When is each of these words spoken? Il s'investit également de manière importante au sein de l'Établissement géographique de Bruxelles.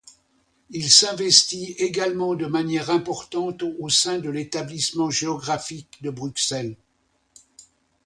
Il 0.71 0.89
s'investit 0.89 1.75
également 1.77 2.33
de 2.33 2.47
manière 2.47 2.89
importante 2.89 3.61
au 3.77 3.87
sein 3.87 4.17
de 4.17 4.31
l'Établissement 4.31 5.11
géographique 5.11 6.01
de 6.01 6.09
Bruxelles. 6.09 6.75